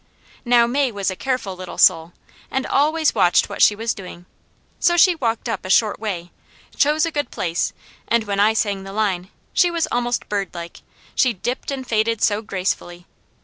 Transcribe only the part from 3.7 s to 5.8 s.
was doing, so she walked up a